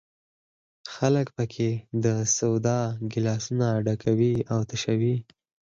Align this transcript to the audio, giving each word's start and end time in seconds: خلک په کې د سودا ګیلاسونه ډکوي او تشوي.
خلک 0.93 1.27
په 1.37 1.43
کې 1.53 1.69
د 2.05 2.05
سودا 2.37 2.79
ګیلاسونه 3.11 3.67
ډکوي 3.85 4.35
او 4.53 4.59
تشوي. 4.69 5.15